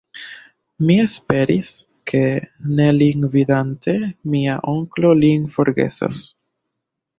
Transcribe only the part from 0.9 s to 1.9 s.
esperis,